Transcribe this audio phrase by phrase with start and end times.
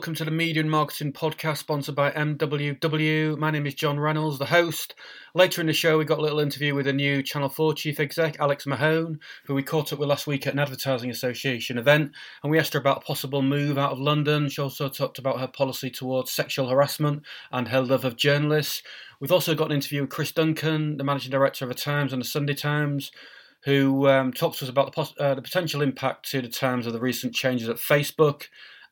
[0.00, 3.36] welcome to the Media and Marketing Podcast sponsored by MWW.
[3.36, 4.94] My name is John Reynolds, the host.
[5.34, 8.00] Later in the show, we got a little interview with a new Channel 4 chief
[8.00, 12.12] exec, Alex Mahon, who we caught up with last week at an Advertising Association event.
[12.42, 14.48] And we asked her about a possible move out of London.
[14.48, 17.22] She also talked about her policy towards sexual harassment
[17.52, 18.82] and her love of journalists.
[19.20, 22.22] We've also got an interview with Chris Duncan, the managing director of the Times and
[22.22, 23.12] the Sunday Times
[23.64, 26.86] who um, talks to us about the, pos- uh, the potential impact to the Times
[26.86, 28.44] of the recent changes at Facebook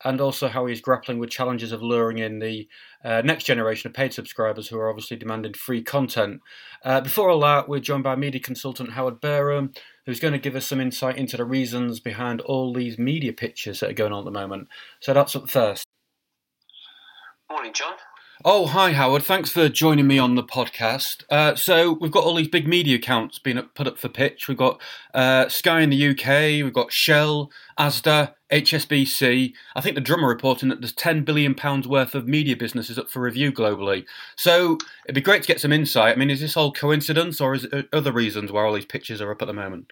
[0.04, 2.68] and also how he's grappling with challenges of luring in the
[3.04, 6.40] uh, next generation of paid subscribers who are obviously demanding free content.
[6.84, 9.72] Uh, before all that, we're joined by media consultant Howard Barham,
[10.06, 13.80] who's going to give us some insight into the reasons behind all these media pitches
[13.80, 14.68] that are going on at the moment.
[15.00, 15.84] So that's up first.
[17.50, 17.94] Morning, John.
[18.44, 19.24] Oh, hi, Howard.
[19.24, 21.24] Thanks for joining me on the podcast.
[21.28, 24.46] Uh, so, we've got all these big media accounts being put up for pitch.
[24.46, 24.80] We've got
[25.12, 29.54] uh, Sky in the UK, we've got Shell, Asda, HSBC.
[29.74, 31.56] I think the drummer reporting that there's £10 billion
[31.88, 34.04] worth of media businesses up for review globally.
[34.36, 36.14] So, it'd be great to get some insight.
[36.14, 39.20] I mean, is this all coincidence or is it other reasons why all these pitches
[39.20, 39.90] are up at the moment?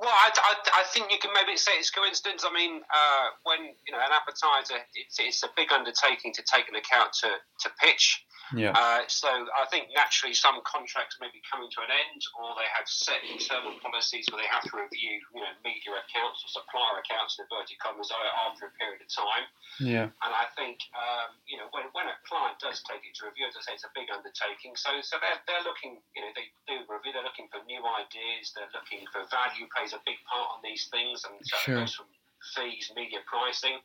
[0.00, 2.40] Well, I, I, I, think you can maybe say it's coincidence.
[2.40, 6.72] I mean, uh, when you know an advertiser, it's, it's, a big undertaking to take
[6.72, 8.24] an account to, to pitch.
[8.56, 8.74] Yeah.
[8.74, 12.66] Uh, so I think naturally some contracts may be coming to an end, or they
[12.74, 16.98] have set internal policies where they have to review, you know, media accounts or supplier
[16.98, 18.10] accounts in inverted commas
[18.46, 19.46] after a period of time.
[19.78, 20.06] Yeah.
[20.22, 23.46] And I think, um, you know, when, when a client does take it to review,
[23.50, 24.74] as I say, it's a big undertaking.
[24.78, 27.14] So so they're, they're looking, you know, they do review.
[27.14, 28.54] They're looking for new ideas.
[28.54, 31.74] They're looking for value plays a big part on these things, and so sure.
[31.74, 32.10] it goes from
[32.56, 33.82] fees, media pricing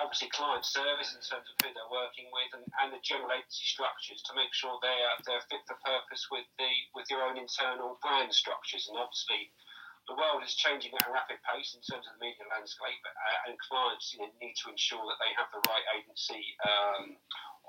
[0.00, 3.68] obviously client service in terms of who they're working with and, and the general agency
[3.68, 8.00] structures to make sure they're they're fit for purpose with the with your own internal
[8.00, 8.88] brand structures.
[8.88, 9.52] And obviously
[10.08, 13.46] the world is changing at a rapid pace in terms of the media landscape, uh,
[13.46, 17.14] and clients you know, need to ensure that they have the right agency um,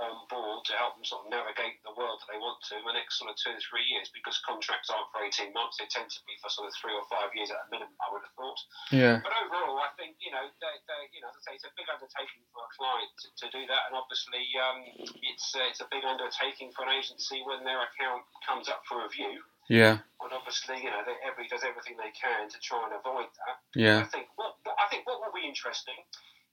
[0.09, 2.85] on board to help them sort of navigate the world that they want to in
[2.85, 4.09] the next sort of two or three years.
[4.09, 7.05] Because contracts aren't for eighteen months; they tend to be for sort of three or
[7.07, 7.93] five years at a minimum.
[8.01, 8.61] I would have thought.
[8.89, 9.15] Yeah.
[9.21, 10.75] But overall, I think you know, they,
[11.13, 13.61] you know, as I say, it's a big undertaking for a client to, to do
[13.69, 14.79] that, and obviously, um,
[15.21, 19.05] it's uh, it's a big undertaking for an agency when their account comes up for
[19.05, 19.41] review.
[19.69, 20.03] Yeah.
[20.19, 23.55] And obviously, you know, they, everybody does everything they can to try and avoid that.
[23.71, 24.03] Yeah.
[24.03, 25.95] I think what, what I think what will be interesting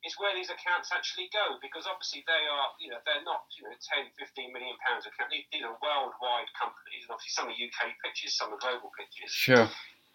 [0.07, 3.67] is where these accounts actually go because obviously they are, you know, they're not, you
[3.67, 5.35] know, 10, 15 million pounds account.
[5.35, 9.31] These are worldwide companies, and obviously some are UK pitches, some are global pitches.
[9.35, 9.67] Sure.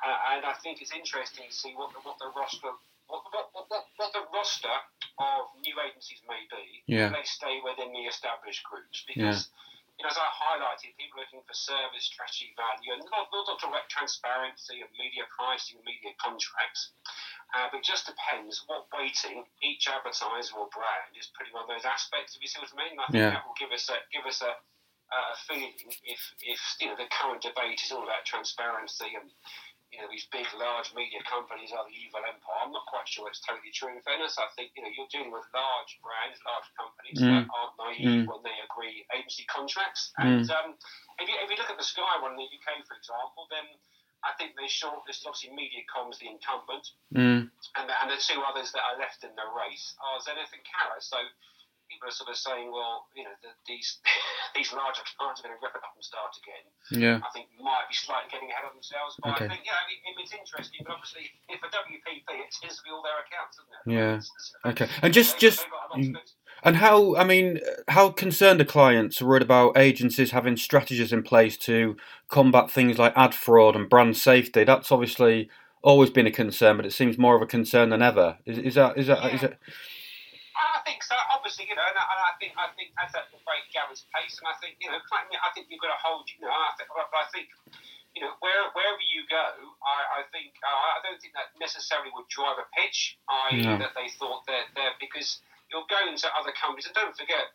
[0.03, 2.71] Uh, and I think it's interesting to see what the, what the roster.
[3.11, 3.67] What, what, what,
[3.99, 4.71] what the roster
[5.19, 7.11] of new agencies may be, yeah.
[7.11, 9.63] they stay within the established groups because yeah
[10.00, 13.94] you know, as I highlighted, people looking for service, strategy, value, and not, not direct
[13.94, 16.97] transparency of media pricing, media contracts.
[17.53, 21.86] Uh, but it just depends what weighting each advertiser or brand is putting on those
[21.86, 22.34] aspects.
[22.34, 23.38] If you see what I mean, I think yeah.
[23.38, 27.06] that will give us a give us a, a feeling if if you know the
[27.13, 29.30] current debate is all about transparency and
[29.94, 32.66] you know, these big, large media companies are the evil empire.
[32.66, 33.94] I'm not quite sure it's totally true.
[33.94, 37.30] In fairness, I think you know you're dealing with large brands, large companies mm.
[37.30, 38.30] that aren't naive mm.
[38.30, 40.09] when they agree agency contracts.
[40.18, 40.25] Mm.
[40.25, 40.69] And um,
[41.22, 43.69] if, you, if you look at the Sky one in the UK, for example, then
[44.23, 47.44] I think they shortlisted obviously Mediacom's the incumbent, mm.
[47.47, 50.63] and the, and the two others that are left in the race are Zenith and
[50.63, 51.03] Carat.
[51.03, 51.19] So
[51.91, 54.00] people are sort of saying, well, you know, the, these
[54.57, 56.66] these larger clients are going to rip it up and start again.
[56.95, 57.17] Yeah.
[57.19, 59.45] I think might be slightly getting ahead of themselves, but okay.
[59.45, 60.88] I think yeah, I mean, it's interesting.
[60.88, 63.83] But obviously, if a WPP, it tends to be all their accounts, doesn't it?
[63.91, 64.23] Yeah.
[64.23, 64.88] It's, it's, okay.
[65.03, 65.67] And just they've, just.
[65.94, 66.16] they've
[66.63, 67.59] and how, I mean,
[67.90, 71.98] how concerned are clients worried about agencies having strategies in place to
[72.30, 74.63] combat things like ad fraud and brand safety?
[74.63, 75.50] That's obviously
[75.83, 78.38] always been a concern, but it seems more of a concern than ever.
[78.45, 79.36] Is, is that is that yeah.
[79.36, 79.60] is it?
[80.56, 81.15] I think so.
[81.36, 84.07] Obviously, you know, and I, and I think I think as at the rate gathers
[84.15, 86.24] pace, and I think you know, I think you've got to hold.
[86.31, 87.51] You know, I think, I think
[88.15, 92.13] you know, where, wherever you go, I, I think uh, I don't think that necessarily
[92.13, 93.18] would drive a pitch.
[93.27, 93.77] I No.
[93.81, 95.42] that they thought that they're because
[95.74, 97.50] you're going to other companies, and don't forget.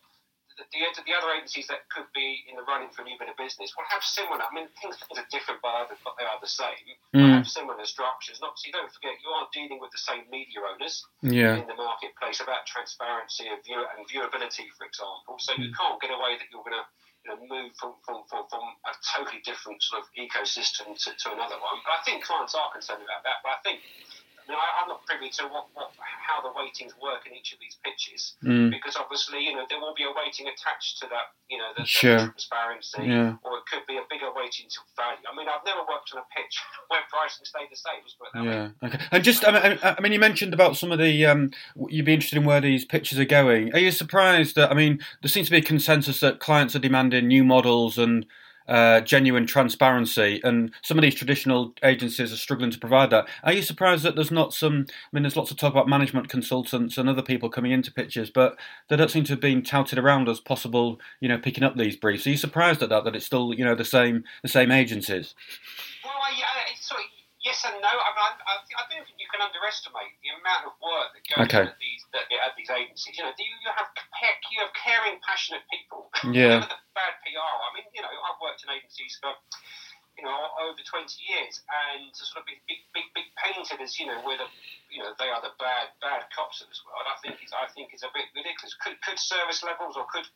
[0.58, 3.30] The, the, the other agencies that could be in the running for a new bit
[3.30, 4.42] of business will have similar.
[4.42, 5.86] I mean, things, things are different, but
[6.18, 6.74] they are the same.
[7.14, 7.30] They Mm.
[7.30, 8.42] have similar structures.
[8.42, 11.62] And obviously, don't forget, you are dealing with the same media owners Yeah.
[11.62, 15.38] in the marketplace about transparency and, view- and viewability, for example.
[15.38, 15.78] So you Mm.
[15.78, 16.86] can't get away that you're going to
[17.22, 21.26] you know, move from, from, from, from a totally different sort of ecosystem to, to
[21.38, 21.78] another one.
[21.86, 23.46] But I think clients are concerned about that.
[23.46, 23.78] But I think,
[24.48, 27.60] Mean, I, I'm not privy to what, what, how the weightings work in each of
[27.60, 28.70] these pitches Mm.
[28.70, 31.84] because obviously, you know, there will be a weighting attached to that, you know, the,
[31.84, 32.16] Sure.
[32.16, 33.36] the transparency, Yeah.
[33.44, 35.18] or it could be a bigger weighting to value.
[35.30, 36.58] I mean, I've never worked on a pitch
[36.88, 38.44] where pricing stayed the same.
[38.44, 38.68] Yeah.
[38.68, 38.88] way.
[38.88, 38.98] Okay.
[39.10, 41.26] And just, I mean, I mean, you mentioned about some of the.
[41.26, 41.50] Um,
[41.88, 43.72] you'd be interested in where these pitches are going.
[43.74, 44.70] Are you surprised that?
[44.70, 48.24] I mean, there seems to be a consensus that clients are demanding new models and
[48.68, 53.28] uh, genuine transparency, and some of these traditional agencies are struggling to provide that.
[53.42, 54.86] Are you surprised that there's not some?
[54.88, 58.30] I mean, there's lots of talk about management consultants and other people coming into pitches,
[58.30, 61.00] but they don't seem to have been touted around as possible.
[61.20, 62.26] You know, picking up these briefs.
[62.26, 63.04] Are you surprised at that?
[63.04, 65.34] That it's still, you know, the same the same agencies.
[66.04, 66.32] Well, I,
[67.44, 67.88] yes and no.
[67.90, 71.46] I, mean, I, I don't think you can underestimate the amount of work that goes
[71.46, 71.70] Okay.
[71.70, 73.14] into these that, at these agencies.
[73.14, 73.88] You know, do you, you have
[74.50, 76.10] you have caring, passionate people.
[76.34, 76.66] Yeah.
[76.66, 77.38] The bad PR.
[77.38, 79.30] I mean, you know, I've worked in agencies for
[80.18, 80.34] you know
[80.66, 84.18] over 20 years, and to sort of be big, big, big painted as you know,
[84.26, 84.50] we're the
[84.90, 87.06] you know they are the bad, bad cops of this world.
[87.06, 88.74] I think it's I think it's a bit ridiculous.
[88.82, 90.26] Could could service levels or could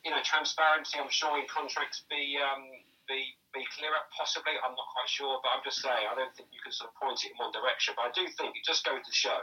[0.00, 0.96] you know transparency?
[0.96, 2.40] I'm sure in contracts be.
[2.40, 2.64] Um,
[3.08, 4.54] be, be clearer, possibly.
[4.62, 6.94] I'm not quite sure, but I'm just saying I don't think you can sort of
[7.02, 7.98] point it in one direction.
[7.98, 9.42] But I do think it just goes to show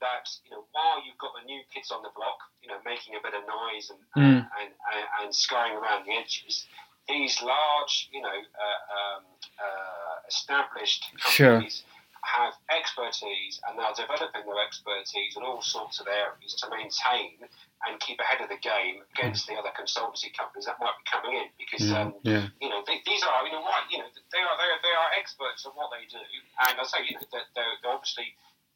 [0.00, 3.16] that you know while you've got the new kids on the block, you know, making
[3.16, 4.48] a bit of noise and Mm.
[4.60, 6.64] and, and, and scurrying around the edges,
[7.08, 9.22] these large, you know, uh, um,
[9.60, 11.60] uh, established Sure.
[12.26, 17.38] Have expertise and they're developing their expertise in all sorts of areas to maintain
[17.86, 21.38] and keep ahead of the game against the other consultancy companies that might be coming
[21.38, 22.50] in because um, yeah.
[22.58, 24.94] you know, they, these are, you know, right, you know, they are, they are, they
[24.94, 28.34] are experts at what they do, and I say, you know, they're, they're obviously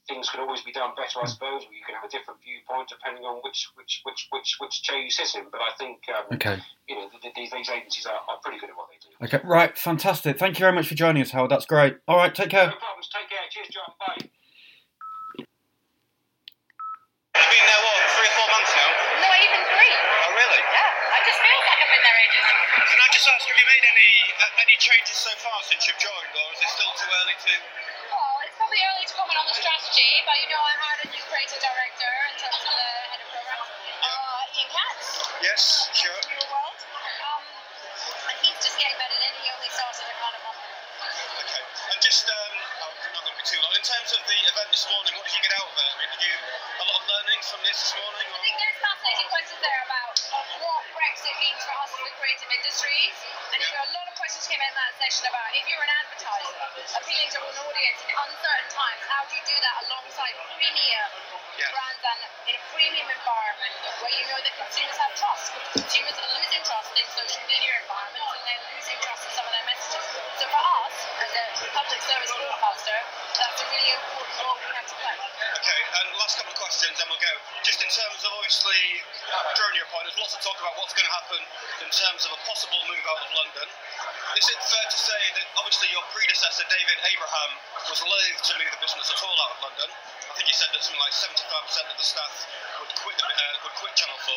[0.09, 2.89] things could always be done better, I suppose, or you can have a different viewpoint
[2.89, 5.47] depending on which which which which which chair you sit in.
[5.51, 6.59] But I think, um, Okay.
[6.89, 9.11] you know, th- th- these these agencies are, are pretty good at what they do.
[9.25, 9.41] Okay.
[9.47, 9.77] Right.
[9.77, 10.39] Fantastic.
[10.39, 11.51] Thank you very much for joining us, Howard.
[11.51, 11.99] That's great.
[12.09, 12.35] All right.
[12.35, 12.69] Take care.
[12.73, 13.09] No problems.
[13.13, 13.45] Take care.
[13.51, 13.93] Cheers, John.
[14.01, 14.19] Bye.
[15.39, 15.47] You've
[17.55, 18.91] been there what, three or four months now?
[19.23, 19.95] Not even three.
[19.95, 20.63] Oh really?
[20.67, 22.47] Yeah, I just feel like I've been there ages.
[22.91, 24.11] Can I just ask, have you made any
[24.43, 27.55] uh, any changes so far since you've joined, or is it still too early to?
[28.71, 31.09] Well, it's probably early to comment on the strategy, but you know I hired a
[31.11, 35.07] new creative director in terms of the head of program, uh, Ian Katz,
[35.43, 36.15] Yes, sure.
[36.15, 36.79] Real World.
[36.79, 37.43] Um,
[38.31, 40.79] and he's just getting better than he only started a kind of month ago.
[41.51, 41.63] Okay.
[41.67, 42.55] And just um,
[42.87, 43.75] oh, not going to be too long.
[43.75, 45.91] In terms of the event this morning, what did you get out of it?
[45.91, 48.23] I mean, did you a lot of learnings from this this morning?
[48.23, 50.15] I think there's fascinating questions there about
[50.63, 53.19] what Brexit means for us in the creative industries.
[53.51, 55.91] And you know, a lot of questions came in that session about if you're an
[56.07, 56.55] advertiser
[57.03, 61.03] appealing to an audience in uncertain times, how do you do that alongside premier
[61.59, 61.67] Yeah.
[61.75, 65.51] brands and in a premium environment where you know that consumers have trust?
[65.51, 69.47] Because consumers are losing trust in social media environments and they're losing trust in some
[69.51, 70.05] of their messages.
[70.39, 70.95] So for us,
[71.27, 71.45] as a
[71.75, 72.99] public service broadcaster,
[73.35, 75.50] that's a really important role we have to play.
[75.61, 77.35] Okay, and last couple of questions, then we'll go.
[77.69, 78.81] Just in terms of obviously,
[79.61, 81.37] during your point, there's lots of talk about what's going to happen
[81.85, 83.69] in terms of a possible move out of London.
[84.41, 87.51] Is it fair to say that obviously your predecessor, David Abraham,
[87.93, 89.89] was loath to move the business at all out of London?
[89.93, 92.35] I think he said that something like 75% of the staff
[92.81, 94.33] would quit, the, uh, would quit Channel 4.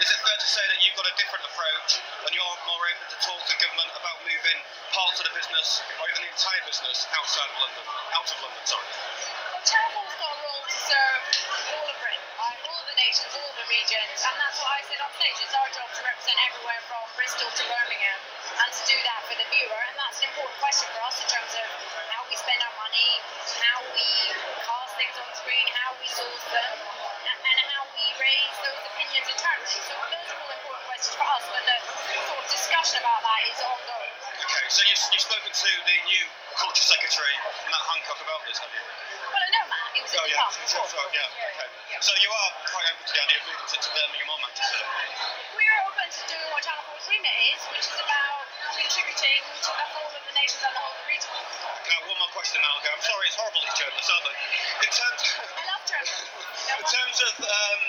[0.00, 3.06] Is it fair to say that you've got a different approach and you're more open
[3.12, 4.58] to talk to government about moving
[4.96, 7.84] parts of the business or even the entire business outside of London?
[8.16, 8.88] Out of London, sorry.
[10.82, 11.22] Serve
[11.78, 15.10] all of Britain, all the nations, all the regions, and that's what I said on
[15.14, 15.38] stage.
[15.46, 18.20] It's our job to represent everywhere from Bristol to Birmingham,
[18.66, 19.82] and to do that for the viewer.
[19.86, 21.66] And that's an important question for us in terms of
[22.10, 23.10] how we spend our money,
[23.62, 24.08] how we
[24.66, 29.70] cast things on screen, how we source them, and, how we raise those opinions internally.
[29.86, 31.78] So those are all important questions for us, but the
[32.26, 34.14] sort of discussion about that is ongoing.
[34.34, 36.24] Okay, so you, you've spoken to the new
[36.58, 37.34] culture secretary,
[37.70, 38.82] Matt Hancock, about this, have you?
[39.30, 39.81] Well, I know Matt.
[40.02, 40.98] Was Oh yeah, past sure, before.
[40.98, 41.68] sure, yeah, okay.
[42.02, 44.82] So you are quite open to the idea of moving to, to Birmingham or Manchester?
[45.54, 48.42] We're open to doing what Channel 4's remit is, which is about
[48.74, 51.30] contributing to the whole of the nation and the whole of the region.
[51.86, 52.90] Now, one more question now, okay.
[52.90, 54.36] I'm sorry, it's horrible these journalists, aren't they?
[54.82, 56.26] In terms, I love journalism.
[56.82, 57.80] in terms of um,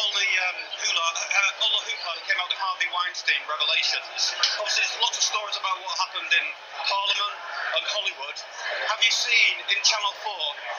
[0.00, 3.42] all the um, hula, uh, all the hoopla that came out of the Harvey Weinstein
[3.44, 6.46] revelations, obviously there's lots of stories about what happened in
[6.88, 7.36] Parliament
[7.74, 8.38] and Hollywood.
[8.86, 10.30] Have you seen in Channel 4,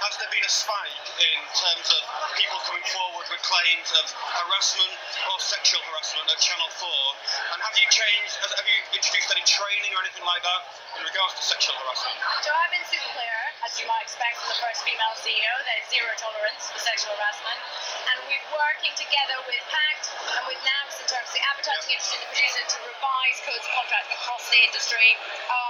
[0.07, 2.01] has there been a spike in terms of
[2.39, 4.95] people coming forward with claims of harassment
[5.27, 6.87] or sexual harassment at Channel 4?
[7.51, 10.61] And have you changed, have you introduced any training or anything like that
[10.95, 12.15] in regards to sexual harassment?
[12.47, 13.37] So I've been super clear,
[13.67, 17.59] as you might expect from the first female CEO, there's zero tolerance for sexual harassment.
[18.07, 22.21] And we're working together with PACT and with NABS in terms of the advertising industry
[22.21, 25.09] and the producer to revise codes of conduct across the industry.
[25.51, 25.64] Um,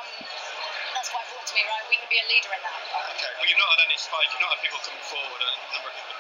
[1.86, 2.82] We can be a leader in that.
[3.13, 5.89] Okay, well, you've not had any spike, you've not had people coming forward, a number
[5.89, 6.18] of people.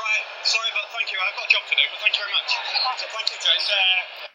[0.00, 1.20] Right, sorry, but thank you.
[1.20, 2.50] I've got a job to do, but thank you very much.
[2.96, 3.66] So thank you, James.
[3.68, 4.26] Uh,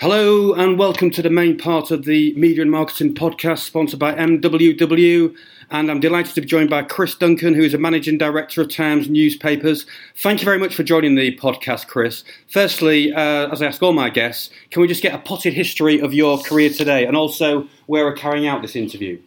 [0.00, 4.12] Hello and welcome to the main part of the Media and Marketing podcast sponsored by
[4.14, 5.36] MWW.
[5.74, 8.72] And I'm delighted to be joined by Chris Duncan, who is a managing director of
[8.72, 9.86] Times Newspapers.
[10.14, 12.22] Thank you very much for joining the podcast, Chris.
[12.46, 16.00] Firstly, uh, as I ask all my guests, can we just get a potted history
[16.00, 19.18] of your career today and also where we're carrying out this interview?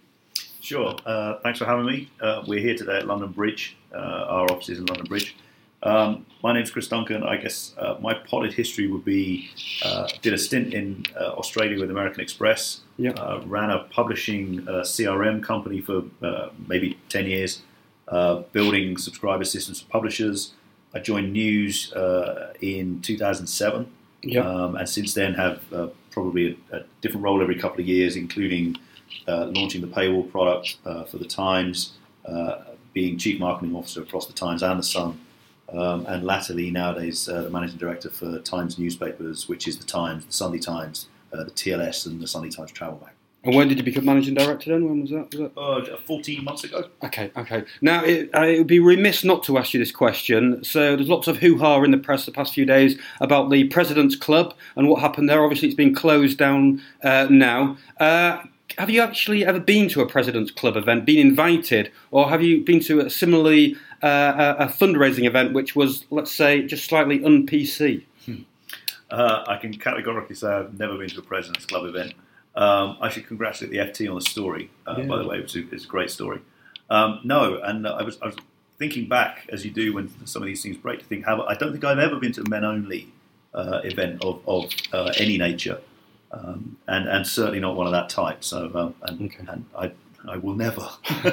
[0.62, 0.96] Sure.
[1.06, 2.10] Uh, thanks for having me.
[2.22, 3.76] Uh, we're here today at London Bridge.
[3.94, 5.36] Uh, our office is in London Bridge.
[5.84, 7.24] Um, my name's Chris Duncan.
[7.24, 9.50] I guess uh, my potted history would be
[9.84, 12.82] uh, did a stint in uh, Australia with American Express.
[12.98, 13.12] Yeah.
[13.12, 17.62] Uh, ran a publishing uh, CRM company for uh, maybe ten years,
[18.08, 20.54] uh, building subscriber systems for publishers.
[20.96, 23.92] I joined News uh, in 2007,
[24.24, 24.42] Yeah.
[24.42, 28.16] um, and since then have uh, probably a, a different role every couple of years,
[28.16, 28.78] including
[29.28, 31.94] uh, launching the paywall product uh, for the Times,
[32.26, 35.20] uh, being chief marketing officer across the Times and the Sun,
[35.70, 40.26] um, and latterly nowadays uh, the managing director for Times newspapers, which is the Times,
[40.26, 43.14] the Sunday Times, uh, the TLS, and the Sunday Times Travel Bag.
[43.44, 44.84] And when did you become managing director then?
[44.86, 45.34] When was that?
[45.34, 45.94] Was that?
[45.94, 46.90] Uh, 14 months ago.
[47.04, 47.64] Okay, okay.
[47.82, 50.64] Now, it, uh, it would be remiss not to ask you this question.
[50.64, 53.66] So, there's lots of hoo ha in the press the past few days about the
[53.66, 55.44] President's Club and what happened there.
[55.44, 57.78] Obviously, it's been closed down uh, now.
[58.00, 58.40] Uh,
[58.78, 62.64] have you actually ever been to a President's Club event, been invited, or have you
[62.64, 67.24] been to a similarly uh, a, a fundraising event which was, let's say, just slightly
[67.24, 68.04] un PC?
[69.10, 72.14] Uh, I can categorically say I've never been to a President's Club event.
[72.56, 75.06] Um, I should congratulate the FT on the story, uh, Yeah.
[75.06, 76.40] by the way, which is it's a great story.
[76.90, 78.36] Um, no, and I was, I was
[78.78, 81.54] thinking back, as you do when some of these things break, to think how I
[81.56, 83.08] don't think I've ever been to a men only
[83.54, 85.80] uh, event of, of uh, any nature,
[86.32, 88.44] um, and, and certainly not one of that type.
[88.44, 89.46] So, um, and, Okay.
[89.48, 89.92] and I,
[90.30, 90.88] I will never.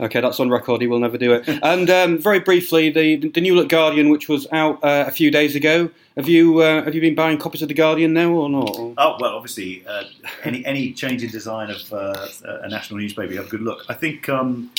[0.00, 0.80] okay, that's on record.
[0.80, 1.48] He will never do it.
[1.62, 5.30] And um, very briefly, the the New Look Guardian, which was out uh, a few
[5.30, 5.90] days ago.
[6.16, 8.76] Have you uh, have you been buying copies of the Guardian now or not?
[8.76, 10.04] Oh well, obviously, uh,
[10.44, 12.28] any any change in design of uh,
[12.62, 13.84] a national newspaper, you have a good look.
[13.88, 14.70] I think um,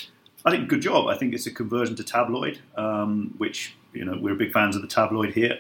[0.46, 1.08] I think good job.
[1.08, 4.82] I think it's a conversion to tabloid, um, which you know we're big fans of
[4.82, 5.60] the tabloid here,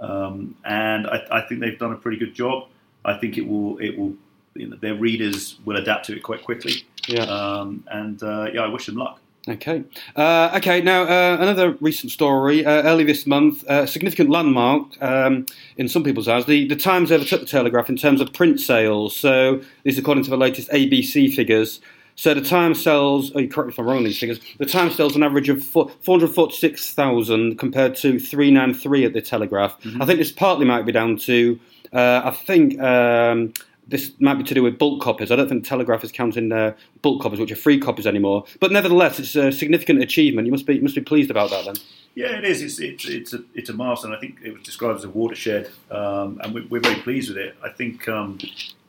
[0.00, 2.68] um, and I, I think they've done a pretty good job.
[3.04, 4.14] I think it will it will
[4.54, 7.22] you know, their readers will adapt to it quite quickly, Yeah.
[7.24, 9.20] um, and uh, yeah, I wish him luck.
[9.48, 9.82] Okay.
[10.16, 10.82] Uh, okay.
[10.82, 12.64] Now, uh, another recent story.
[12.64, 15.46] Uh, early this month, a significant landmark um,
[15.78, 16.44] in some people's eyes.
[16.44, 19.16] The, the Times overtook the Telegraph in terms of print sales.
[19.16, 21.80] So, this is according to the latest ABC figures.
[22.16, 23.32] So, the Times sells.
[23.34, 24.40] Oh, you correct me if I'm wrong on these figures.
[24.58, 29.06] The Times sells an average of four hundred forty-six thousand compared to three nine three
[29.06, 29.78] at the Telegraph.
[30.00, 31.58] I think this partly might be down to.
[31.94, 32.78] Uh, I think.
[32.78, 33.54] Um,
[33.90, 35.30] this might be to do with bulk copies.
[35.30, 38.44] I don't think Telegraph is counting uh, bulk copies, which are free copies anymore.
[38.60, 40.46] But nevertheless, it's a significant achievement.
[40.46, 41.74] You must be must be pleased about that then.
[42.14, 42.62] Yeah, it is.
[42.62, 44.14] It's it's it's a it's a milestone.
[44.14, 47.38] I think it was described as a watershed, um, and we're, we're very pleased with
[47.38, 47.56] it.
[47.62, 48.38] I think um,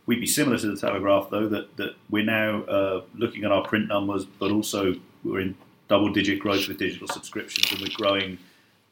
[0.05, 3.63] we'd be similar to the Telegraph, though, that that we're now uh, looking at our
[3.63, 5.55] print numbers, but also we're in
[5.87, 8.37] double-digit growth with digital subscriptions, and we're growing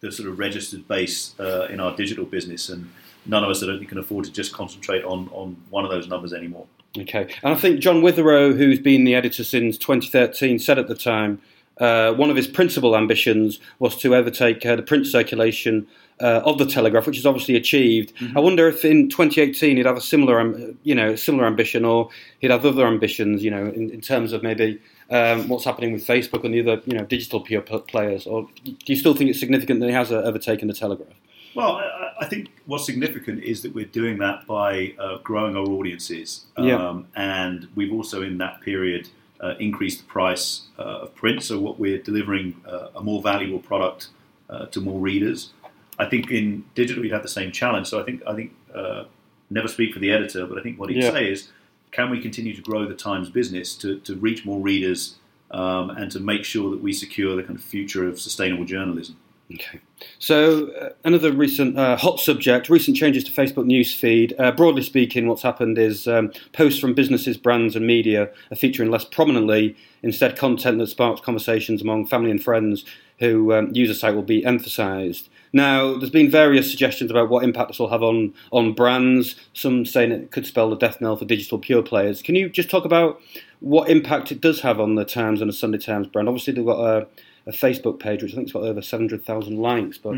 [0.01, 2.69] the sort of registered base uh, in our digital business.
[2.69, 2.89] And
[3.25, 5.91] none of us, I don't think, can afford to just concentrate on on one of
[5.91, 6.65] those numbers anymore.
[6.97, 10.95] Okay, and I think John Witherow, who's been the editor since 2013, said at the
[10.95, 11.39] time
[11.79, 15.87] uh, one of his principal ambitions was to overtake uh, the print circulation
[16.19, 18.11] uh, of the Telegraph, which is obviously achieved.
[18.35, 22.09] I wonder if in 2018 he'd have a similar, um, you know, similar ambition, or
[22.39, 26.05] he'd have other ambitions, you know, in, in terms of maybe um, what's happening with
[26.05, 28.27] Facebook and the other, you know, digital players.
[28.27, 31.15] Or do you still think it's significant that he has uh, overtaken the Telegraph?
[31.55, 35.65] Well, I, I think what's significant is that we're doing that by uh, growing our
[35.65, 36.75] audiences, Yeah.
[36.75, 39.09] um, and we've also in that period
[39.41, 41.41] uh, increased the price uh, of print.
[41.43, 44.09] So what we're delivering uh, a more valuable product
[44.49, 45.51] uh, to more readers.
[45.97, 47.87] I think in digital we'd have the same challenge.
[47.87, 49.05] So I think I think uh,
[49.49, 51.11] never speak for the editor, but I think what he'd Yeah.
[51.11, 51.49] say is,
[51.91, 55.15] can we continue to grow the Times business to, to reach more readers
[55.51, 59.17] um, and to make sure that we secure the kind of future of sustainable journalism?
[59.55, 59.79] Okay.
[60.19, 64.35] So uh, another recent uh, hot subject: recent changes to Facebook news feed.
[64.37, 68.91] Uh, broadly speaking, what's happened is um, posts from businesses, brands, and media are featuring
[68.91, 69.75] less prominently.
[70.03, 72.85] Instead, content that sparks conversations among family and friends
[73.17, 75.29] who um, use the site will be emphasised.
[75.51, 79.35] Now, there's been various suggestions about what impact this will have on on brands.
[79.53, 82.21] Some saying it could spell the death knell for digital pure players.
[82.21, 83.19] Can you just talk about
[83.61, 86.29] what impact it does have on the Times and the Sunday Times brand?
[86.29, 87.07] Obviously, they've got a
[87.49, 89.97] a Facebook page, which I think's got over 700,000 likes.
[89.97, 90.11] But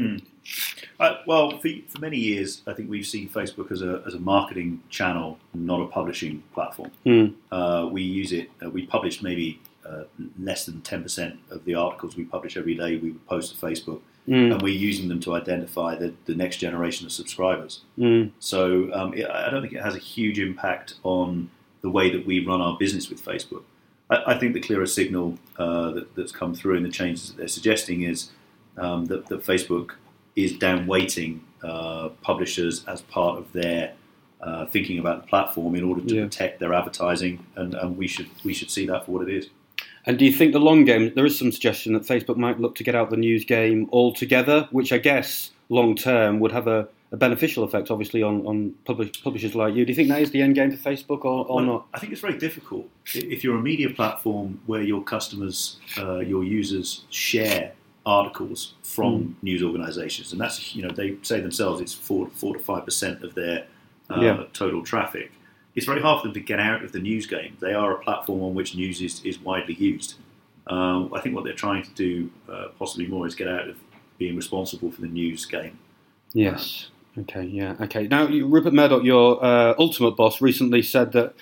[0.99, 4.19] Uh, well, for, for many years, I think we've seen Facebook as a, as a
[4.19, 6.91] marketing channel, not a publishing platform.
[7.05, 7.27] Hmm.
[7.51, 10.03] Uh, we use it, uh, we publish maybe uh,
[10.39, 14.01] less than 10% of the articles we publish every day, we would post to Facebook.
[14.51, 17.81] and we're using them to identify the, the next generation of subscribers.
[17.97, 18.31] Mm.
[18.39, 21.49] So um, it, I don't think it has a huge impact on
[21.81, 23.63] the way that we run our business with Facebook.
[24.11, 27.37] I, I think the clearer signal uh, that, that's come through in the changes that
[27.37, 28.29] they're suggesting is
[28.77, 29.91] um, that, that Facebook
[30.35, 33.93] is downweighting uh, publishers as part of their
[34.41, 36.23] uh, thinking about the platform in order to Yeah.
[36.23, 39.49] protect their advertising, and, and we should we should see that for what it is.
[40.07, 41.13] And do you think the long game?
[41.13, 44.67] There is some suggestion that Facebook might look to get out the news game altogether,
[44.71, 49.21] which I guess long term would have a, a beneficial effect, obviously, on on publish,
[49.23, 49.85] publishers like you.
[49.85, 51.87] Do you think that is the end game for Facebook, or, or Well, not?
[51.93, 56.43] I think it's very difficult if you're a media platform where your customers, uh, your
[56.43, 57.73] users share
[58.05, 62.59] articles from news organisations, and that's you know they say themselves it's four four to
[62.59, 63.65] five percent of their
[64.09, 64.43] uh, Yeah.
[64.53, 65.31] total traffic.
[65.75, 67.55] It's very hard for them to get out of the news game.
[67.61, 70.15] They are a platform on which news is, is widely used.
[70.67, 73.77] Um, I think what they're trying to do, uh, possibly more, is get out of
[74.17, 75.79] being responsible for the news game.
[76.33, 76.89] Yes.
[77.17, 77.43] Okay.
[77.43, 77.75] Yeah.
[77.81, 78.07] Okay.
[78.07, 81.33] Now, Rupert Murdoch, your uh, ultimate boss, recently said that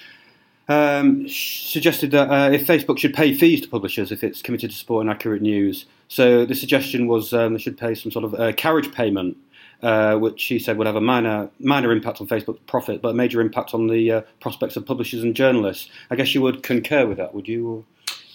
[0.67, 4.75] um, suggested that uh, if Facebook should pay fees to publishers if it's committed to
[4.75, 5.85] supporting accurate news.
[6.07, 9.38] So the suggestion was um, they should pay some sort of uh, carriage payment,
[9.81, 13.13] uh, which he said would have a minor minor impact on Facebook's profit, but a
[13.13, 15.89] major impact on the uh, prospects of publishers and journalists.
[16.09, 17.85] I guess you would concur with that, would you?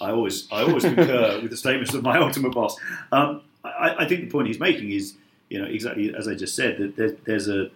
[0.01, 2.77] I always, I always concur with the statements of my ultimate boss.
[3.13, 5.15] Um, I, I think the point he's making is,
[5.49, 7.71] you know, exactly as I just said, that there, there's a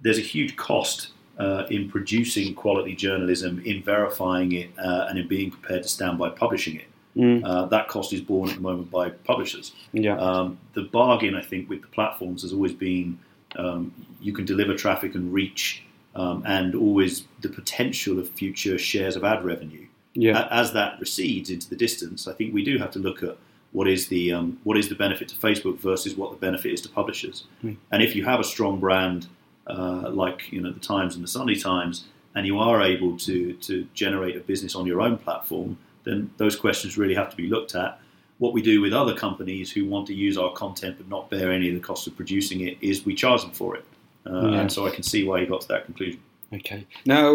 [0.00, 1.08] there's a huge cost
[1.38, 6.18] uh, in producing quality journalism, in verifying it, uh, and in being prepared to stand
[6.18, 6.86] by publishing it.
[7.16, 9.72] Mm, Uh, that cost is borne at the moment by publishers.
[9.92, 10.18] yeah.
[10.18, 13.18] Um, the bargain, I think, with the platforms has always been
[13.56, 15.82] um, you can deliver traffic and reach,
[16.14, 20.48] um, and always the potential of future shares of ad revenue yeah.
[20.50, 23.36] as that recedes into the distance, I think we do have to look at
[23.76, 26.80] what is the um, what is the benefit to Facebook versus what the benefit is
[26.80, 27.44] to publishers.
[27.62, 27.76] Mm.
[27.92, 29.26] And if you have a strong brand
[29.66, 33.52] uh, like you know the Times and the Sunday Times, and you are able to
[33.52, 37.48] to generate a business on your own platform, then those questions really have to be
[37.48, 38.00] looked at.
[38.38, 41.52] What we do with other companies who want to use our content but not bear
[41.52, 43.84] any of the cost of producing it is we charge them for it.
[44.24, 44.60] Uh, Yeah.
[44.60, 46.20] And so I can see why you got to that conclusion.
[46.52, 46.86] Okay.
[47.04, 47.30] Now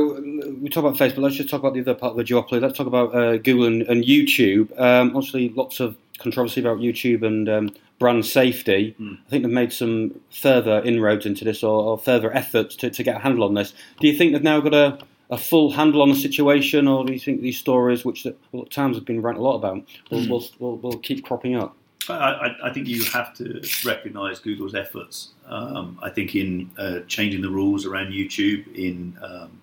[0.62, 1.24] we talk about Facebook.
[1.24, 2.62] Let's just talk about the other part of the duopoly.
[2.62, 4.68] Let's talk about uh, Google and, and YouTube.
[4.80, 8.96] Um, obviously, lots of controversy about YouTube and um, brand safety.
[9.00, 9.18] Mm.
[9.26, 13.04] I think they've made some further inroads into this, or, or further efforts to, to
[13.04, 13.74] get a handle on this.
[14.00, 17.14] Do you think they've now got a, a full handle on the situation, or do
[17.14, 20.28] you think these stories, which the well, Times have been writing a lot about, will,
[20.30, 21.76] will, will, will keep cropping up?
[22.10, 25.30] I, I, I think you have to recognise Google's efforts.
[25.46, 29.62] Um, I think in uh, changing the rules around YouTube, in um,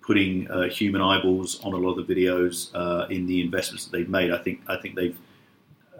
[0.00, 3.92] putting uh, human eyeballs on a lot of the videos, uh, in the investments that
[3.92, 5.18] they've made, I think I think they've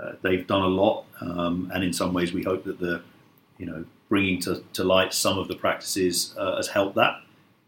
[0.01, 1.05] uh, they've done a lot.
[1.21, 3.03] Um, and in some ways, we hope that the
[3.59, 7.21] you know bringing to, to light some of the practices uh, has helped that.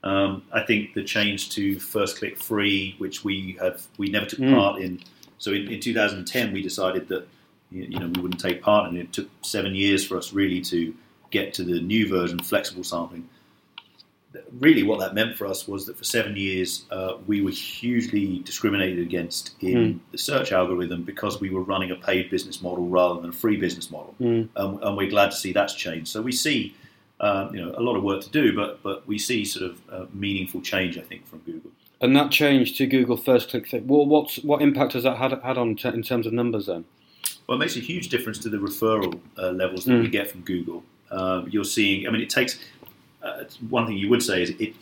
[0.02, 4.40] Um, I think the change to first click free, which we have we never took
[4.40, 4.54] Mm.
[4.54, 5.00] part in.
[5.38, 7.26] So in, in 2010, we decided that
[7.70, 10.60] you you know we wouldn't take part, and it took seven years for us really
[10.62, 10.94] to
[11.30, 13.28] get to the new version, flexible sampling.
[14.58, 18.40] Really, what that meant for us was that for seven years uh, we were hugely
[18.40, 23.20] discriminated against in the search algorithm because we were running a paid business model rather
[23.20, 24.48] than a free business model, Mm.
[24.56, 26.08] um, and we're glad to see that's changed.
[26.08, 26.74] So we see.
[27.20, 29.80] Um, you know, a lot of work to do, but but we see sort of
[29.88, 31.70] uh, meaningful change, I think, from Google.
[32.00, 33.68] And that change to Google First Click.
[33.68, 36.66] Thing, well, what's what impact has that had, had on t- in terms of numbers
[36.66, 36.84] then?
[37.46, 40.12] Well, it makes a huge difference to the referral uh, levels that we Mm.
[40.12, 40.82] get from Google.
[41.12, 42.58] Um, you're seeing, I mean, it takes.
[43.24, 44.74] Uh, one thing you would say is it.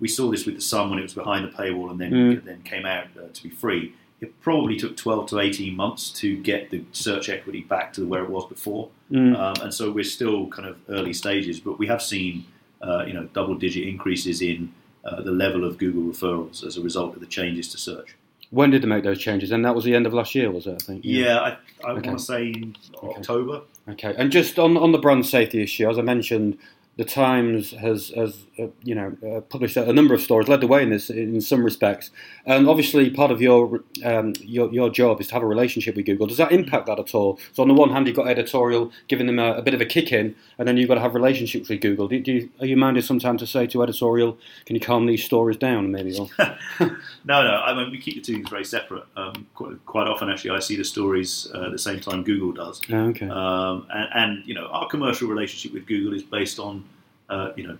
[0.00, 2.44] We saw this with the Sun when it was behind the paywall and then Mm.
[2.44, 3.94] then came out uh, to be free.
[4.20, 8.22] It probably took 12 to 18 months to get the search equity back to where
[8.22, 9.36] it was before, Mm.
[9.36, 11.58] um, and so we're still kind of early stages.
[11.58, 12.44] But we have seen,
[12.80, 14.72] uh, you know, double-digit increases in
[15.04, 18.14] uh, the level of Google referrals as a result of the changes to search.
[18.50, 19.50] When did they make those changes?
[19.50, 20.74] And that was the end of last year, was it?
[20.74, 21.00] I think.
[21.04, 21.48] Yeah, I,
[21.84, 22.08] I Okay.
[22.08, 23.62] want to say in October.
[23.88, 26.56] Okay, and just on on the brand safety issue, as I mentioned,
[26.98, 30.66] the Times has has uh, you know uh, published a, number of stories, led the
[30.66, 32.10] way in this in some respects,
[32.44, 36.06] and obviously part of your um, your your job is to have a relationship with
[36.06, 36.26] Google.
[36.26, 37.38] Does that impact that at all?
[37.52, 39.86] So on the one hand, you've got editorial giving them a, a bit of a
[39.86, 42.08] kick in, and then you've got to have relationships with Google.
[42.08, 45.22] Do, do you, are you minded sometimes to say to editorial, "Can you calm these
[45.22, 46.18] stories down?" Maybe.
[46.18, 46.28] Or,
[46.80, 46.96] no,
[47.44, 47.62] no.
[47.64, 49.04] I mean, we keep the two things very separate.
[49.16, 52.50] Um, quite, quite often, actually, I see the stories uh, at the same time Google
[52.50, 52.80] does.
[52.90, 53.28] Oh, okay.
[53.28, 56.87] Um, and, and you know, our commercial relationship with Google is based on
[57.28, 57.78] uh, you know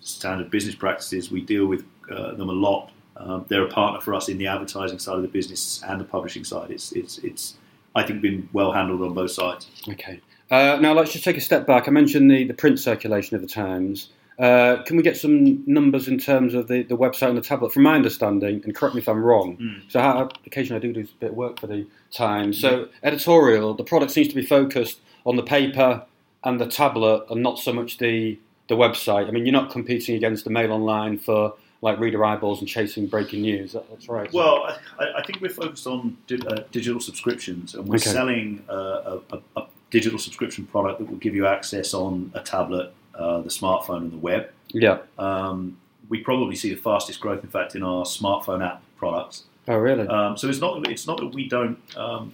[0.00, 1.30] standard business practices.
[1.30, 2.90] We deal with uh, them a lot.
[3.16, 6.04] Um, they're a partner for us in the advertising side of the business and the
[6.04, 6.70] publishing side.
[6.70, 7.54] It's it's it's
[7.94, 9.68] I think been well handled on both sides.
[9.88, 10.20] Okay.
[10.50, 11.88] Uh, now let's just take a step back.
[11.88, 14.10] I mentioned the, the print circulation of the Times.
[14.38, 17.72] Uh, can we get some numbers in terms of the, the website and the tablet?
[17.72, 19.82] From my understanding, and correct me if I'm wrong, Mm.
[19.90, 22.58] so how, occasionally I do do a bit of work for the Times.
[22.60, 26.04] So editorial, the product seems to be focused on the paper
[26.44, 28.38] and the tablet, and not so much the
[28.72, 29.28] the website.
[29.28, 33.06] I mean, you're not competing against the Mail Online for like reader eyeballs and chasing
[33.06, 33.72] breaking news.
[33.72, 34.32] That's right.
[34.32, 38.10] Well, I, I think we're focused on di- uh, digital subscriptions, and we're Okay.
[38.10, 42.94] selling uh, a, a, digital subscription product that will give you access on a tablet,
[43.14, 44.50] uh, the smartphone, and the web.
[44.68, 44.98] yeah.
[45.18, 45.76] Um,
[46.08, 49.44] we probably see the fastest growth, in fact, in our smartphone app products.
[49.68, 50.06] Oh, really?
[50.08, 52.32] Um, so it's not it's not that we don't um,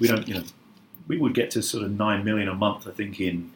[0.00, 0.44] we don't you know
[1.08, 3.52] we would get to sort of nine million a month, I think, in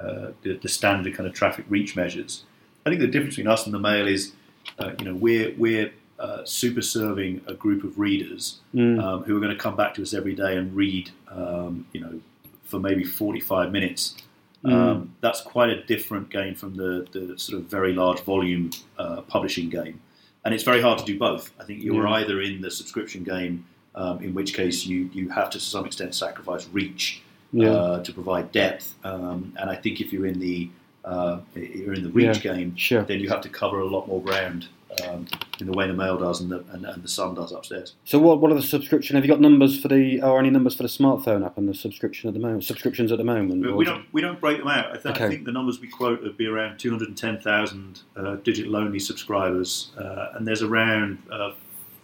[0.00, 2.44] uh, the, the standard kind of traffic reach measures.
[2.84, 4.32] I think the difference between us and the mail is,
[4.78, 9.02] uh, you know, we're we're uh, super serving a group of readers Mm.
[9.02, 12.00] um, who are going to come back to us every day and read, um, you
[12.00, 12.20] know,
[12.64, 14.16] for maybe forty-five minutes.
[14.64, 14.72] Mm.
[14.72, 19.20] Um, that's quite a different game from the, the sort of very large volume uh,
[19.22, 20.00] publishing game,
[20.44, 21.52] and it's very hard to do both.
[21.60, 22.14] I think you're Yeah.
[22.14, 25.86] either in the subscription game, um, in which case you you have to to some
[25.86, 27.70] extent sacrifice reach yeah.
[27.70, 30.70] uh, to provide depth, um, and I think if you're in the
[31.04, 33.02] uh, you're in the reach game, sure.
[33.02, 34.66] then you have to cover a lot more ground
[35.04, 35.26] um,
[35.60, 37.94] in the way the mail does and the, and, and the sun does upstairs.
[38.04, 39.16] So what what are the subscription?
[39.16, 41.74] Have you got numbers for the or any numbers for the smartphone app and the
[41.74, 42.64] subscription at the moment?
[42.64, 43.62] Subscriptions at the moment.
[43.62, 44.86] We, we don't we don't break them out.
[44.86, 47.38] I, th- I think the numbers we quote would be around two hundred and ten
[47.40, 51.52] thousand uh, digital only subscribers, uh, and there's around uh,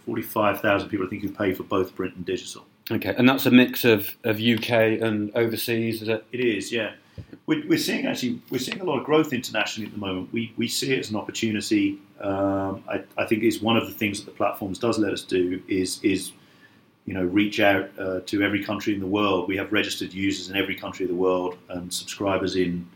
[0.05, 2.65] forty five thousand people I think who pay for both print and digital.
[2.91, 6.01] Okay, and that's a mix of, of UK and overseas.
[6.01, 6.25] Is it?
[6.31, 6.93] It is, yeah.
[7.45, 10.31] We're, we're seeing actually we're seeing a lot of growth internationally at the moment.
[10.31, 11.99] We, we see it as an opportunity.
[12.19, 15.23] Um, I, I think it's one of the things that the platforms does let us
[15.23, 16.31] do is is
[17.05, 19.47] you know reach out uh, to every country in the world.
[19.47, 22.87] We have registered users in every country of the world and subscribers in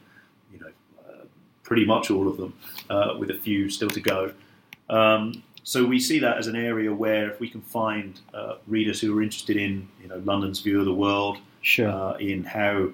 [0.54, 0.72] you know
[1.08, 1.26] uh,
[1.64, 2.54] pretty much all of them,
[2.90, 4.34] uh, with a few still to go.
[4.90, 9.02] Um, so we see that as an area where if we can find uh, readers
[9.02, 11.90] who are interested in you know London's view of the world, Sure.
[11.90, 12.88] uh, in how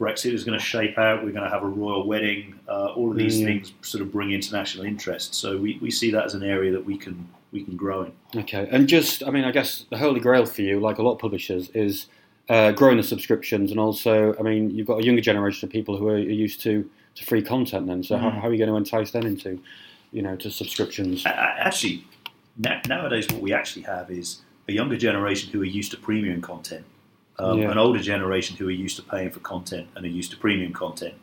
[0.00, 1.22] Brexit is going to shape out.
[1.24, 2.58] We're going to have a royal wedding.
[2.68, 3.44] Uh, all of these Mm.
[3.44, 5.36] things sort of bring international interest.
[5.36, 8.12] So we, we see that as an area that we can we can grow in.
[8.42, 11.12] Okay, and just I mean, I guess the holy grail for you, like a lot
[11.12, 12.06] of publishers, is
[12.48, 15.96] uh, growing the subscriptions, and also, I mean, you've got a younger generation of people
[15.96, 17.86] who are used to, to free content.
[17.86, 18.40] Then, so how, Mhm.
[18.40, 19.60] how are you going to entice them into,
[20.12, 21.24] you know, to subscriptions?
[21.26, 22.04] Actually,
[22.58, 26.40] na- nowadays what we actually have is a younger generation who are used to premium
[26.40, 26.84] content,
[27.38, 27.70] um, Yeah.
[27.70, 30.72] an older generation who are used to paying for content and are used to premium
[30.72, 31.14] content,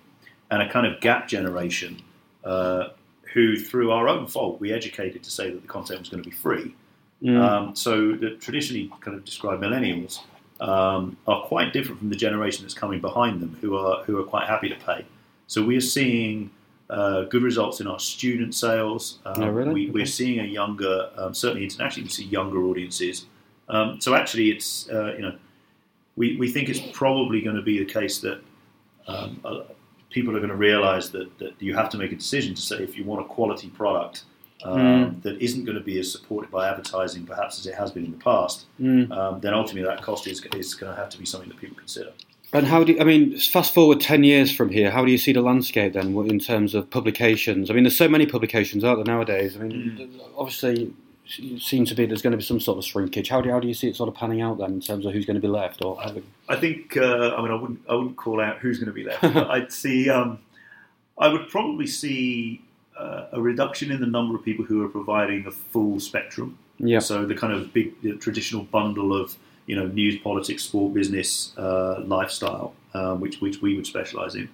[0.52, 2.02] and a kind of gap generation
[2.43, 2.89] uh,
[3.34, 6.30] who, through our own fault, we educated to say that the content was going to
[6.30, 6.76] be free.
[7.24, 7.39] Mm.
[7.39, 10.19] Um, so the traditionally kind of described millennials
[10.60, 14.24] um, are quite different from the generation that's coming behind them, who are who are
[14.24, 15.06] quite happy to pay.
[15.48, 16.52] So we are seeing
[16.94, 19.20] uh, good results in our student sales.
[19.26, 19.74] Um, Oh, really?
[19.74, 19.92] we, Okay.
[19.98, 23.26] We're seeing a younger, um, certainly internationally, we see younger audiences.
[23.70, 25.36] Um, so actually, it's uh, you know
[26.16, 28.40] we, we think it's probably going to be the case that
[29.08, 29.62] um, uh,
[30.12, 32.78] people are going to realise that, that you have to make a decision to say
[32.84, 34.26] if you want a quality product
[34.64, 35.22] um, Mm.
[35.24, 38.12] that isn't going to be as supported by advertising perhaps as it has been in
[38.12, 39.12] the past, Mm.
[39.12, 41.76] um, then ultimately that cost is, is going to have to be something that people
[41.76, 42.12] consider.
[42.54, 45.18] And how do you, I mean, fast forward 10 years from here, how do you
[45.18, 47.72] see the landscape then in terms of publications?
[47.72, 49.56] I mean, there's so many publications out there nowadays.
[49.56, 50.94] I mean, obviously,
[51.26, 53.30] it seems to be there's going to be some sort of shrinkage.
[53.30, 55.13] How do, how do you see it sort of panning out then in terms of
[55.13, 55.84] who's going to be left?
[55.84, 56.16] Or how,
[56.50, 59.04] I think uh, I mean I wouldn't I wouldn't call out who's going to be
[59.04, 59.22] left.
[59.34, 60.39] but I'd see um,
[61.18, 62.62] I would probably see
[62.98, 66.58] uh, a reduction in the number of people who are providing a full spectrum.
[66.78, 67.00] yeah.
[67.00, 69.36] So the kind of big the traditional bundle of
[69.67, 74.49] you know news, politics, sport, business, uh, lifestyle, um, which which we would specialise in.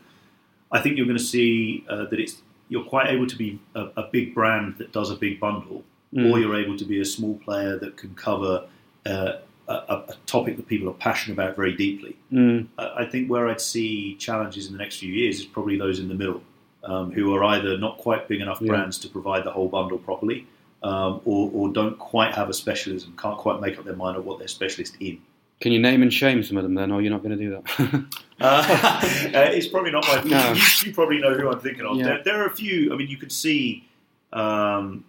[0.71, 3.85] I think you're going to see uh, that it's you're quite able to be a,
[3.97, 6.31] a big brand that does a big bundle, Mm.
[6.31, 8.63] or you're able to be a small player that can cover
[9.05, 9.33] uh,
[9.67, 12.15] a, a topic that people are passionate about very deeply.
[12.31, 12.65] Mm.
[12.79, 15.99] I I think where I'd see challenges in the next few years is probably those
[15.99, 16.41] in the middle,
[16.83, 18.69] um, who are either not quite big enough Yeah.
[18.69, 20.47] brands to provide the whole bundle properly,
[20.83, 24.25] um, or, or don't quite have a specialism, can't quite make up their mind on
[24.25, 25.19] what they're specialist in.
[25.59, 27.49] Can you name and shame some of them then, or you're not going to do
[27.51, 28.05] that?
[28.41, 30.23] Uh, it's probably not my.
[30.23, 30.53] No.
[30.53, 31.97] You, you probably know who I'm thinking of.
[31.97, 32.05] Yeah.
[32.05, 32.93] There, there are a few.
[32.93, 33.85] I mean, you could see.
[34.31, 35.03] Um,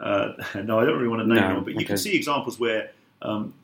[0.00, 0.32] uh,
[0.64, 1.84] no, I don't really want to name No, anyone, but you okay.
[1.86, 2.90] can see examples where
[3.22, 3.54] um,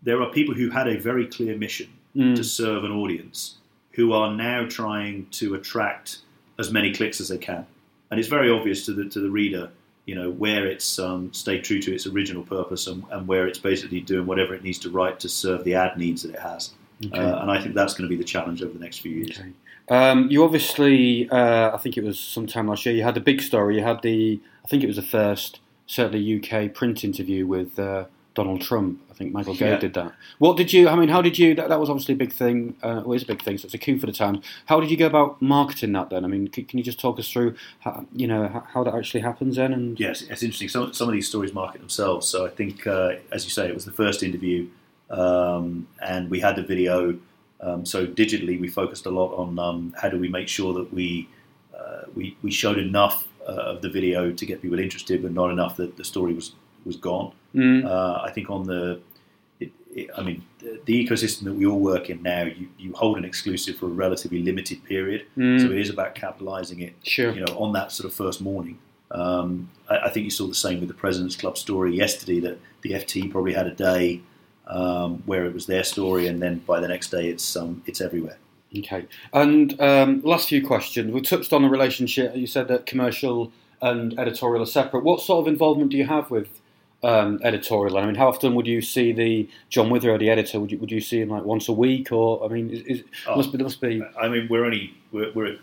[0.00, 2.34] there are people who had a very clear mission Mm.
[2.36, 3.56] to serve an audience
[3.90, 6.18] who are now trying to attract
[6.58, 7.66] as many clicks as they can,
[8.10, 9.70] and it's very obvious to the to the reader,
[10.06, 13.58] you know, where it's um, stayed true to its original purpose and, and where it's
[13.58, 16.72] basically doing whatever it needs to write to serve the ad needs that it has.
[17.04, 17.18] Okay.
[17.18, 19.38] Uh, and I think that's going to be the challenge over the next few years.
[19.38, 19.52] Okay.
[19.88, 22.94] Um, you obviously, uh, I think it was sometime last year.
[22.94, 23.76] You had the big story.
[23.76, 28.06] You had the, I think it was the first, certainly UK print interview with uh,
[28.36, 29.00] Donald Trump.
[29.10, 29.78] I think Michael Gove Yeah.
[29.78, 30.12] did that.
[30.38, 30.88] What did you?
[30.88, 31.54] I mean, how did you?
[31.54, 32.76] That, that was obviously a big thing.
[32.82, 33.56] Uh, well, it's a big thing.
[33.56, 34.44] So it's a coup for the times.
[34.66, 36.22] How did you go about marketing that then?
[36.24, 38.94] I mean, can, can you just talk us through, how, you know, how, how that
[38.94, 39.72] actually happens then?
[39.72, 40.68] And Yes, it's interesting.
[40.68, 42.28] Some, some of these stories market themselves.
[42.28, 44.68] So I think, uh, as you say, it was the first interview,
[45.10, 47.18] um, and we had the video.
[47.62, 50.92] Um, so digitally, we focused a lot on um, how do we make sure that
[50.92, 51.28] we
[51.74, 55.50] uh, we, we showed enough uh, of the video to get people interested, but not
[55.50, 56.52] enough that the story was
[56.84, 57.32] was gone.
[57.56, 59.00] Mm, Uh, I think on the,
[59.60, 62.92] it, it, I mean, the, the ecosystem that we all work in now, you, you
[62.92, 65.26] hold an exclusive for a relatively limited period.
[65.36, 67.32] mm, So it is about capitalising it sure.
[67.32, 68.78] you know, on that sort of first morning.
[69.10, 72.40] Um, I, I think you saw the same with the President's Club story yesterday.
[72.40, 74.20] That the FT probably had a day
[74.66, 78.00] um, where it was their story, and then by the next day, it's um, it's
[78.00, 78.36] everywhere.
[78.76, 79.06] Okay.
[79.32, 81.12] And um, last few questions.
[81.12, 82.34] We touched on the relationship.
[82.36, 85.04] You said that commercial and editorial are separate.
[85.04, 86.48] What sort of involvement do you have with
[87.06, 87.96] um, editorial?
[87.98, 90.58] I mean, how often would you see the John Witherow, the editor?
[90.60, 93.04] Would you would you see him like once a week, or I mean, is, is,
[93.26, 93.36] Oh.
[93.36, 94.02] must be must be.
[94.20, 95.56] I mean, we're only we're, we're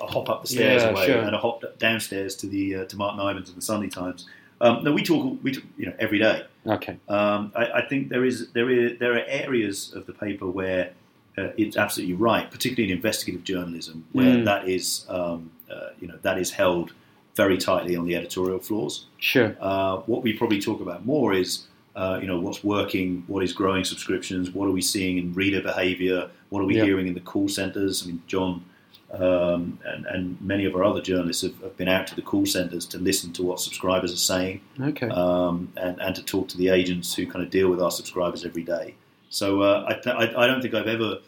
[0.00, 1.18] a hop up the stairs Yeah, away sure.
[1.18, 4.26] and a hop downstairs to the uh, to Martin Ivens and the Sunday Times.
[4.60, 6.42] Um, no, we talk we talk, you know every day.
[6.66, 6.96] Okay.
[7.08, 10.90] Um, I, I think there is there is there are areas of the paper where
[11.38, 14.44] uh, it's absolutely right, particularly in investigative journalism, where Mm.
[14.46, 16.92] that is um, uh, you know that is held
[17.36, 19.06] very tightly on the editorial floors.
[19.18, 19.54] Sure.
[19.60, 23.52] Uh, what we probably talk about more is uh, you know what's working, what is
[23.52, 26.84] growing subscriptions, what are we seeing in reader behaviour, what are we Yeah.
[26.84, 28.02] hearing in the call centres.
[28.02, 28.64] I mean, John
[29.12, 32.44] um, and, and many of our other journalists have, have been out to the call
[32.44, 35.08] centres to listen to what subscribers are saying Okay.
[35.10, 38.44] um, and, and to talk to the agents who kind of deal with our subscribers
[38.44, 38.94] every day.
[39.30, 41.18] So uh, I, I, I don't think I've ever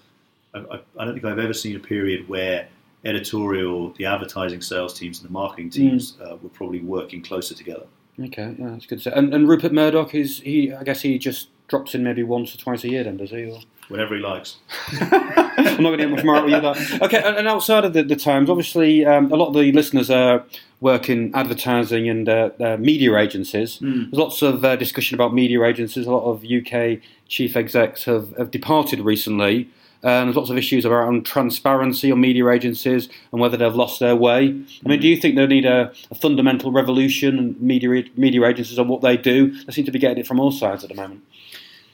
[0.54, 2.66] I- I don't think I've ever seen a period where
[3.04, 7.86] editorial, the advertising sales teams, and the marketing teams uh, were probably working closer together.
[8.20, 8.54] okay.
[8.58, 8.98] Yeah, that's good.
[8.98, 9.12] to say.
[9.14, 10.72] And, and Rupert Murdoch is he?
[10.72, 13.04] I guess he just drops in maybe once or twice a year.
[13.04, 13.44] Then does he?
[13.50, 13.60] Or?
[13.88, 14.56] Whenever he likes.
[15.00, 16.98] I'm not going to get much more out of you.
[17.00, 20.42] Okay, and, outside of the, the Times, obviously, um, a lot of the listeners uh,
[20.80, 23.78] work in advertising and uh, uh, media agencies.
[23.78, 24.10] Mm.
[24.10, 26.06] There's lots of uh, discussion about media agencies.
[26.06, 29.70] A lot of UK chief execs have, have departed recently.
[30.04, 34.14] Um, there's lots of issues around transparency on media agencies and whether they've lost their
[34.14, 34.64] way.
[34.84, 38.78] I mean, do you think they need a, a fundamental revolution in media media agencies
[38.78, 39.50] on what they do?
[39.64, 41.24] They seem to be getting it from all sides at the moment.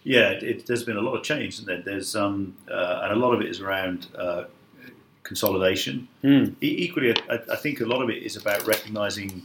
[0.03, 1.81] Yeah, it, there's been a lot of change, isn't there?
[1.81, 4.45] There's um, uh, and a lot of it is around uh,
[5.23, 6.07] consolidation.
[6.23, 6.57] Mm.
[6.63, 9.43] E- equally, I, I think a lot of it is about recognising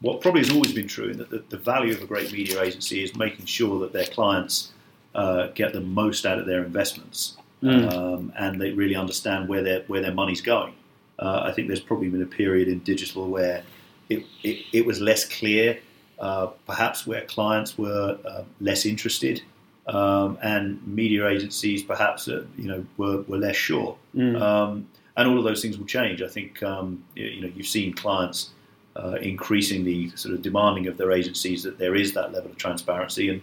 [0.00, 2.62] what probably has always been true, in that the, the value of a great media
[2.62, 4.72] agency is making sure that their clients
[5.14, 7.92] uh, get the most out of their investments, Mm.
[7.94, 10.74] um, and they really understand where their where their money's going.
[11.18, 13.62] Uh, I think there's probably been a period in digital where
[14.10, 15.78] it, it, it was less clear,
[16.18, 19.40] uh, perhaps where clients were uh, less interested,
[19.86, 23.96] um, and media agencies perhaps uh, you know were, were less sure.
[24.14, 24.40] Mm.
[24.40, 26.20] Um, and all of those things will change.
[26.20, 28.50] I think um, you, you know you've seen clients
[28.96, 33.30] uh, increasingly sort of demanding of their agencies that there is that level of transparency,
[33.30, 33.40] and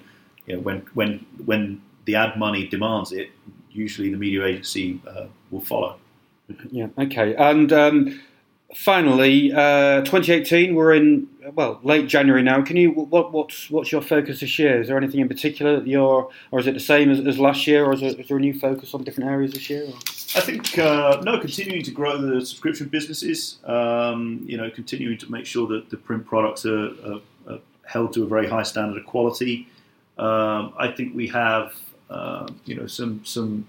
[0.52, 3.30] you know when when when the ad money demands it,
[3.72, 5.98] usually the media agency uh, will follow.
[6.70, 6.88] Yeah.
[6.98, 7.34] Okay.
[7.36, 8.22] And um,
[8.76, 10.76] finally, uh, 2018.
[10.76, 12.62] We're in well late January now.
[12.62, 14.82] Can you what what's what's your focus this year?
[14.82, 17.68] Is there anything in particular that you're, or is it the same as, as last
[17.68, 19.86] year, or is, it, is there a new focus on different areas this year?
[19.86, 19.94] Or?
[20.36, 23.60] I think uh, no, continuing to grow the subscription businesses.
[23.64, 28.12] Um, you know, continuing to make sure that the print products are, are, are held
[28.16, 29.70] to a very high standard of quality.
[30.18, 31.74] Um, I think we have
[32.10, 33.68] uh, you know some some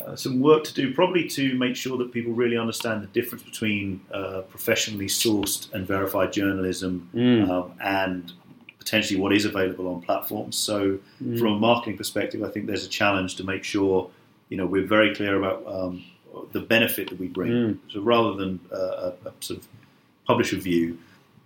[0.00, 3.42] uh, some work to do, probably to make sure that people really understand the difference
[3.44, 7.48] between uh, professionally sourced and verified journalism Mm.
[7.50, 8.32] um, and
[8.78, 10.56] potentially what is available on platforms.
[10.56, 11.38] So, Mm.
[11.38, 14.10] from a marketing perspective, I think there's a challenge to make sure
[14.48, 16.02] you know we're very clear about um,
[16.52, 17.52] the benefit that we bring.
[17.52, 17.78] Mm.
[17.90, 19.68] So, rather than uh, a, a sort of
[20.26, 20.98] publisher view,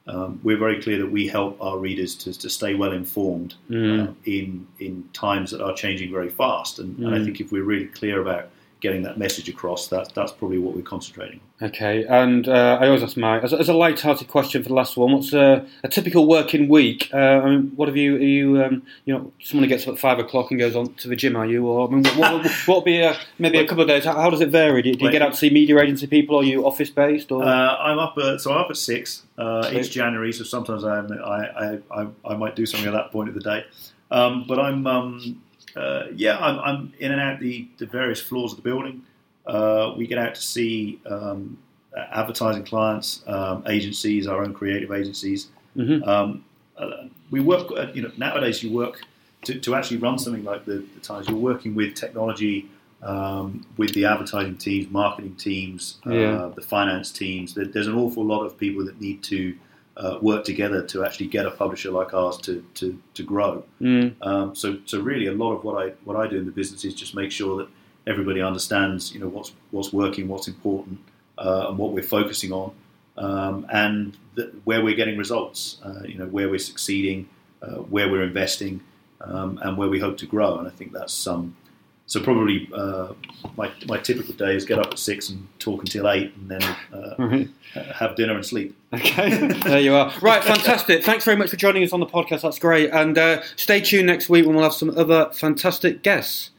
[0.08, 4.08] um, we're very clear that we help our readers to, to stay well informed Mm.
[4.08, 6.78] uh, in in times that are changing very fast.
[6.78, 7.24] And, and I Mm.
[7.24, 8.48] think if we're really clear about
[8.80, 11.68] getting that message across, that that's probably what we're concentrating on.
[11.68, 14.74] Okay, and uh, I always ask my as, a- as a light-hearted question for the
[14.74, 15.12] last one.
[15.12, 17.08] What's a, a typical working week?
[17.14, 18.16] Uh, I mean, what have you?
[18.16, 20.92] Are you um, you know someone who gets up at five o'clock and goes on
[20.94, 21.34] to the gym?
[21.36, 21.66] Are you?
[21.66, 24.04] Or I mean, what, what, what would be a, maybe a couple of days?
[24.04, 24.82] How, how does it vary?
[24.82, 26.36] Do you, do you get out to see media agency people?
[26.36, 27.32] Or are you office-based?
[27.32, 30.32] Or Uh, I'm up at, so I'm up at six uh, each January.
[30.34, 33.40] So sometimes I'm, I, I, I I might do something at that point of the
[33.40, 33.64] day.
[34.10, 35.42] Um, but I'm um,
[35.76, 39.02] uh, yeah, I'm, I'm, in and out the, the various floors of the building.
[39.46, 41.58] Uh, we get out to see um,
[41.96, 45.48] advertising clients, um, agencies, our own creative agencies.
[45.76, 46.08] Mm-hmm.
[46.08, 46.44] Um,
[46.76, 49.00] uh, we work, uh, you know, nowadays you work
[49.44, 51.28] to, to actually run something like the, the Times.
[51.28, 52.68] You're working with technology,
[53.02, 56.50] um, with the advertising teams, marketing teams, uh, Yeah.
[56.54, 57.54] the finance teams.
[57.54, 59.54] There's an awful lot of people that need to
[59.96, 63.64] uh, work together to actually get a publisher like ours to, to, to grow.
[63.80, 64.14] Mm.
[64.20, 66.84] Um, so, so really, a lot of what I what I do in the business
[66.84, 67.68] is just make sure that
[68.06, 70.98] everybody understands, you know, what's what's working, what's important,
[71.38, 72.72] uh, and what we're focusing on,
[73.16, 75.78] um, and th- where we're getting results.
[75.82, 77.28] Uh, you know, where we're succeeding,
[77.62, 78.82] uh, where we're investing,
[79.22, 80.58] um, and where we hope to grow.
[80.58, 81.56] And I think that's some.
[82.06, 83.08] So probably uh,
[83.56, 86.62] my my typical day is get up at six and talk until eight, and then
[86.92, 87.48] uh, Right.
[87.94, 88.76] have dinner and sleep.
[88.94, 90.12] Okay, there you are.
[90.22, 91.04] Right, fantastic.
[91.04, 92.42] Thanks very much for joining us on the podcast.
[92.42, 92.90] That's great.
[92.90, 96.50] And uh, stay tuned next week when we'll have some other fantastic guests.